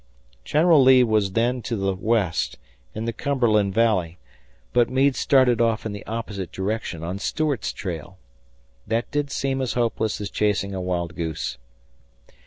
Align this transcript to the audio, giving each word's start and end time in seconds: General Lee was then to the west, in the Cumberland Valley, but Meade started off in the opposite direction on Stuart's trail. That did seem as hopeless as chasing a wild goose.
General 0.43 0.81
Lee 0.81 1.03
was 1.03 1.33
then 1.33 1.61
to 1.61 1.75
the 1.75 1.93
west, 1.93 2.57
in 2.95 3.05
the 3.05 3.13
Cumberland 3.13 3.75
Valley, 3.75 4.17
but 4.73 4.89
Meade 4.89 5.15
started 5.15 5.61
off 5.61 5.85
in 5.85 5.91
the 5.91 6.03
opposite 6.07 6.51
direction 6.51 7.03
on 7.03 7.19
Stuart's 7.19 7.71
trail. 7.71 8.17
That 8.87 9.11
did 9.11 9.29
seem 9.29 9.61
as 9.61 9.73
hopeless 9.73 10.19
as 10.19 10.31
chasing 10.31 10.73
a 10.73 10.81
wild 10.81 11.13
goose. 11.15 11.59